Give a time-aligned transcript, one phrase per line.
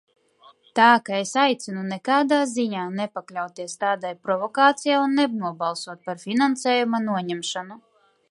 [0.77, 7.79] Tā ka es aicinu nekādā ziņā nepakļauties tādai provokācijai un nenobalsot par finansējuma noņemšanu.